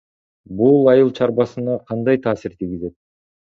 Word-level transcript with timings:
Бул 0.61 0.89
айыл 0.93 1.11
чарбасына 1.19 1.77
кандай 1.93 2.21
таасир 2.25 2.59
тийгизет? 2.59 2.99